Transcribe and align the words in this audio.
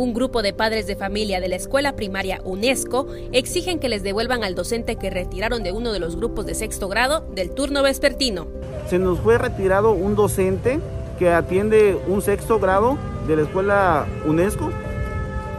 Un 0.00 0.14
grupo 0.14 0.40
de 0.40 0.54
padres 0.54 0.86
de 0.86 0.96
familia 0.96 1.42
de 1.42 1.48
la 1.48 1.56
escuela 1.56 1.94
primaria 1.94 2.40
UNESCO 2.46 3.06
exigen 3.32 3.78
que 3.78 3.90
les 3.90 4.02
devuelvan 4.02 4.44
al 4.44 4.54
docente 4.54 4.96
que 4.96 5.10
retiraron 5.10 5.62
de 5.62 5.72
uno 5.72 5.92
de 5.92 5.98
los 5.98 6.16
grupos 6.16 6.46
de 6.46 6.54
sexto 6.54 6.88
grado 6.88 7.20
del 7.34 7.50
turno 7.50 7.82
vespertino. 7.82 8.46
Se 8.88 8.98
nos 8.98 9.20
fue 9.20 9.36
retirado 9.36 9.92
un 9.92 10.16
docente 10.16 10.80
que 11.18 11.30
atiende 11.30 12.00
un 12.08 12.22
sexto 12.22 12.58
grado 12.58 12.96
de 13.28 13.36
la 13.36 13.42
escuela 13.42 14.06
UNESCO, 14.24 14.70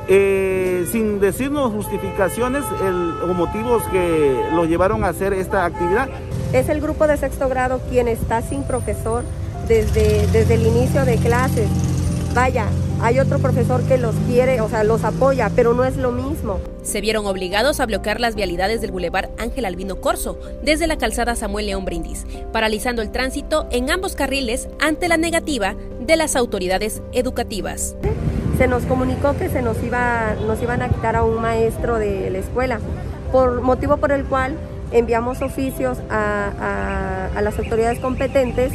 eh, 0.07 0.87
sin 0.91 1.19
decirnos 1.19 1.71
justificaciones 1.71 2.63
o 3.23 3.27
motivos 3.35 3.83
que 3.91 4.43
lo 4.55 4.65
llevaron 4.65 5.03
a 5.03 5.09
hacer 5.09 5.33
esta 5.33 5.65
actividad. 5.65 6.09
Es 6.51 6.67
el 6.67 6.81
grupo 6.81 7.05
de 7.05 7.15
sexto 7.17 7.47
grado 7.47 7.79
quien 7.91 8.07
está 8.07 8.41
sin 8.41 8.63
profesor 8.63 9.23
desde, 9.67 10.25
desde 10.31 10.55
el 10.55 10.65
inicio 10.65 11.05
de 11.05 11.17
clases. 11.17 11.67
Vaya, 12.33 12.65
hay 13.01 13.19
otro 13.19 13.39
profesor 13.39 13.81
que 13.83 13.97
los 13.97 14.15
quiere, 14.27 14.61
o 14.61 14.69
sea, 14.69 14.83
los 14.83 15.03
apoya, 15.03 15.51
pero 15.55 15.73
no 15.73 15.83
es 15.83 15.97
lo 15.97 16.11
mismo. 16.11 16.59
Se 16.83 17.01
vieron 17.01 17.25
obligados 17.25 17.79
a 17.79 17.87
bloquear 17.87 18.19
las 18.19 18.35
vialidades 18.35 18.79
del 18.79 18.91
Boulevard 18.91 19.31
Ángel 19.39 19.65
Albino 19.65 19.99
Corso 19.99 20.37
desde 20.63 20.85
la 20.85 20.97
calzada 20.97 21.35
Samuel 21.35 21.65
León 21.65 21.83
Brindis, 21.83 22.27
paralizando 22.51 23.01
el 23.01 23.11
tránsito 23.11 23.67
en 23.71 23.89
ambos 23.89 24.15
carriles 24.15 24.67
ante 24.79 25.07
la 25.07 25.17
negativa 25.17 25.75
de 25.99 26.15
las 26.15 26.35
autoridades 26.35 27.01
educativas. 27.11 27.95
Se 28.59 28.67
nos 28.67 28.83
comunicó 28.83 29.35
que 29.35 29.49
se 29.49 29.63
nos 29.63 29.81
iba, 29.83 30.35
nos 30.45 30.61
iban 30.61 30.83
a 30.83 30.89
quitar 30.89 31.15
a 31.15 31.23
un 31.23 31.41
maestro 31.41 31.97
de 31.97 32.29
la 32.29 32.37
escuela, 32.37 32.79
por 33.31 33.61
motivo 33.61 33.97
por 33.97 34.11
el 34.11 34.25
cual 34.25 34.55
enviamos 34.91 35.41
oficios 35.41 35.97
a, 36.09 37.29
a 37.33 37.41
las 37.41 37.57
autoridades 37.57 37.99
competentes 37.99 38.73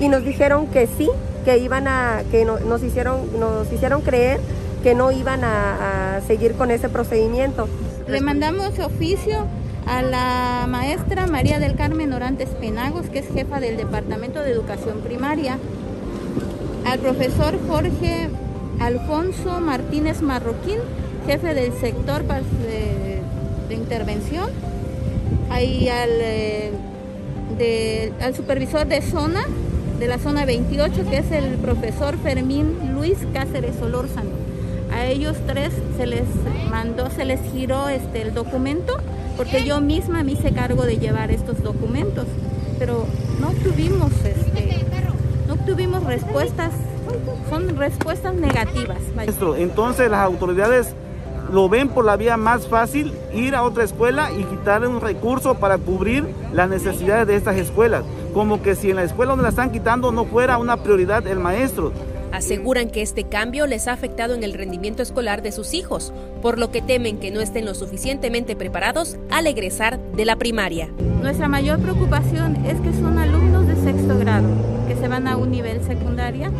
y 0.00 0.08
nos 0.08 0.24
dijeron 0.24 0.68
que 0.68 0.86
sí, 0.86 1.10
que 1.46 1.58
iban 1.58 1.86
a, 1.86 2.24
que 2.32 2.44
nos 2.44 2.82
hicieron, 2.82 3.38
nos 3.38 3.72
hicieron 3.72 4.02
creer 4.02 4.40
que 4.82 4.96
no 4.96 5.12
iban 5.12 5.44
a, 5.44 6.20
seguir 6.26 6.54
con 6.54 6.72
ese 6.72 6.88
procedimiento. 6.88 7.68
Le 8.08 8.20
mandamos 8.20 8.76
oficio 8.80 9.46
a 9.86 10.02
la 10.02 10.66
maestra 10.68 11.28
María 11.28 11.60
del 11.60 11.76
Carmen 11.76 12.12
Orantes 12.12 12.48
Penagos, 12.48 13.08
que 13.10 13.20
es 13.20 13.28
jefa 13.32 13.60
del 13.60 13.76
Departamento 13.76 14.40
de 14.40 14.50
Educación 14.50 15.02
Primaria, 15.02 15.58
al 16.84 16.98
profesor 16.98 17.56
Jorge 17.68 18.28
Alfonso 18.80 19.60
Martínez 19.60 20.22
Marroquín, 20.22 20.80
jefe 21.28 21.54
del 21.54 21.72
sector 21.74 22.24
de, 22.24 23.22
intervención, 23.72 24.50
ahí 25.48 25.88
al, 25.88 26.10
eh, 26.10 26.72
al 28.20 28.34
supervisor 28.34 28.88
de 28.88 29.00
zona 29.00 29.46
de 29.98 30.06
la 30.06 30.18
zona 30.18 30.44
28, 30.44 31.08
que 31.08 31.18
es 31.18 31.32
el 31.32 31.56
profesor 31.56 32.18
Fermín 32.18 32.92
Luis 32.94 33.16
Cáceres 33.32 33.76
Solórzano. 33.76 34.30
A 34.92 35.06
ellos 35.06 35.36
tres 35.46 35.72
se 35.96 36.06
les 36.06 36.24
mandó, 36.70 37.08
se 37.10 37.24
les 37.24 37.40
giró 37.52 37.88
este, 37.88 38.22
el 38.22 38.34
documento, 38.34 38.94
porque 39.36 39.64
yo 39.64 39.80
misma 39.80 40.22
me 40.22 40.32
hice 40.32 40.52
cargo 40.52 40.84
de 40.84 40.98
llevar 40.98 41.30
estos 41.30 41.62
documentos, 41.62 42.26
pero 42.78 43.06
no 43.40 43.48
tuvimos, 43.62 44.12
este, 44.24 44.84
no 45.48 45.56
tuvimos 45.64 46.04
respuestas, 46.04 46.72
son 47.48 47.76
respuestas 47.76 48.34
negativas. 48.34 48.98
Entonces 49.56 50.10
las 50.10 50.20
autoridades 50.20 50.94
lo 51.50 51.68
ven 51.68 51.88
por 51.88 52.04
la 52.04 52.16
vía 52.16 52.36
más 52.36 52.66
fácil, 52.66 53.12
ir 53.32 53.54
a 53.54 53.62
otra 53.62 53.84
escuela 53.84 54.30
y 54.32 54.44
quitarle 54.44 54.88
un 54.88 55.00
recurso 55.00 55.54
para 55.54 55.78
cubrir 55.78 56.26
las 56.52 56.68
necesidades 56.68 57.26
de 57.26 57.36
estas 57.36 57.56
escuelas 57.56 58.04
como 58.36 58.60
que 58.60 58.74
si 58.74 58.90
en 58.90 58.96
la 58.96 59.04
escuela 59.04 59.30
donde 59.30 59.44
la 59.44 59.48
están 59.48 59.72
quitando 59.72 60.12
no 60.12 60.26
fuera 60.26 60.58
una 60.58 60.76
prioridad 60.76 61.26
el 61.26 61.40
maestro. 61.40 61.90
Aseguran 62.32 62.90
que 62.90 63.00
este 63.00 63.24
cambio 63.24 63.66
les 63.66 63.88
ha 63.88 63.94
afectado 63.94 64.34
en 64.34 64.44
el 64.44 64.52
rendimiento 64.52 65.02
escolar 65.02 65.40
de 65.40 65.52
sus 65.52 65.72
hijos, 65.72 66.12
por 66.42 66.58
lo 66.58 66.70
que 66.70 66.82
temen 66.82 67.18
que 67.18 67.30
no 67.30 67.40
estén 67.40 67.64
lo 67.64 67.74
suficientemente 67.74 68.54
preparados 68.54 69.16
al 69.30 69.46
egresar 69.46 69.98
de 70.12 70.26
la 70.26 70.36
primaria. 70.36 70.90
Nuestra 71.22 71.48
mayor 71.48 71.80
preocupación 71.80 72.56
es 72.66 72.78
que 72.82 72.92
son 72.92 73.18
alumnos 73.18 73.66
de 73.68 73.76
sexto 73.76 74.18
grado, 74.18 74.48
que 74.86 74.96
se 74.96 75.08
van 75.08 75.28
a 75.28 75.38
un 75.38 75.50
nivel 75.50 75.82
secundaria, 75.82 76.52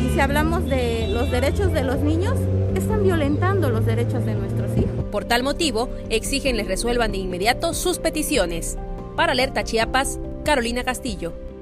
y 0.00 0.14
si 0.14 0.20
hablamos 0.20 0.64
de 0.66 1.08
los 1.08 1.28
derechos 1.28 1.72
de 1.72 1.82
los 1.82 1.98
niños, 2.02 2.34
están 2.76 3.02
violentando 3.02 3.70
los 3.70 3.84
derechos 3.84 4.24
de 4.24 4.34
nuestros 4.34 4.78
hijos. 4.78 5.04
Por 5.10 5.24
tal 5.24 5.42
motivo, 5.42 5.88
exigen 6.08 6.56
les 6.56 6.68
resuelvan 6.68 7.10
de 7.10 7.18
inmediato 7.18 7.74
sus 7.74 7.98
peticiones. 7.98 8.78
Para 9.16 9.32
Alerta 9.32 9.64
Chiapas, 9.64 10.20
Carolina 10.46 10.84
Castillo. 10.84 11.55